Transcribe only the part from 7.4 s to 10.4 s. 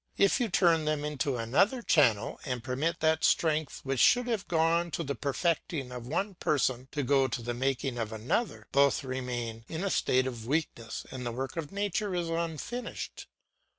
the making of another, both remain in a state